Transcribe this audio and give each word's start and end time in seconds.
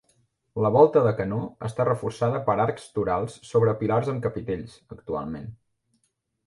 La 0.65 0.69
volta 0.75 1.03
de 1.07 1.11
canó 1.19 1.41
està 1.69 1.85
reforçada 1.89 2.41
per 2.49 2.57
arcs 2.65 2.89
torals 2.97 3.39
sobre 3.51 3.77
pilars 3.83 4.11
amb 4.17 4.27
capitells 4.29 4.81
actualment. 4.99 5.51